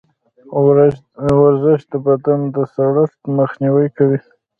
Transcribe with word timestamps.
ورزش 1.41 1.81
د 1.91 1.93
بدن 2.05 2.39
د 2.55 2.57
سړښت 2.73 3.19
مخنیوی 3.37 3.87
کوي. 3.97 4.19